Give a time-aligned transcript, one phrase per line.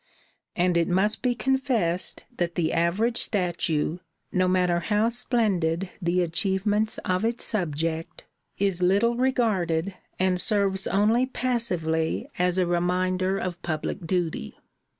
[0.55, 3.99] And it must be confessed that the average statue,
[4.31, 8.25] no matter how splendid the achievements of its subject,
[8.57, 14.57] is little regarded and serves only passively as a reminder of public duty.